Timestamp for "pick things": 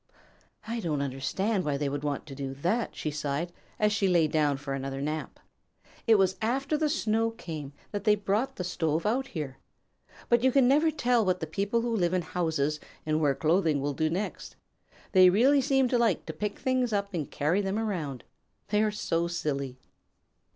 16.33-16.91